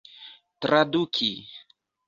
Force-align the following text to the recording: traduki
traduki 0.61 1.31